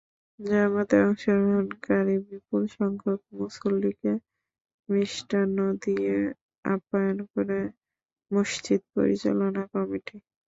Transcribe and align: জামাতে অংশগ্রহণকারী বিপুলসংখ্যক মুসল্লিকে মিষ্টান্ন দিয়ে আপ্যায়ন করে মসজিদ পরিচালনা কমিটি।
জামাতে 0.39 0.95
অংশগ্রহণকারী 1.05 2.15
বিপুলসংখ্যক 2.27 3.19
মুসল্লিকে 3.37 4.11
মিষ্টান্ন 4.89 5.57
দিয়ে 5.83 6.13
আপ্যায়ন 6.65 7.17
করে 7.31 7.59
মসজিদ 8.31 8.81
পরিচালনা 8.95 9.63
কমিটি। 9.73 10.15